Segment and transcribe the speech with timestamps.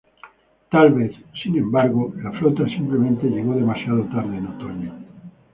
[0.71, 1.11] Tal vez,
[1.43, 5.05] sin embargo, la flota simplemente llegó demasiado tarde en otoño.